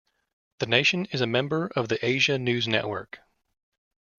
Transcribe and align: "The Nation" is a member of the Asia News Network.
"The 0.57 0.65
Nation" 0.65 1.05
is 1.11 1.21
a 1.21 1.27
member 1.27 1.67
of 1.75 1.87
the 1.87 2.03
Asia 2.03 2.39
News 2.39 2.67
Network. 2.67 3.19